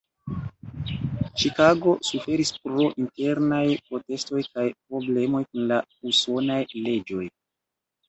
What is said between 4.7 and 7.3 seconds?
problemoj kun la usonaj leĝoj.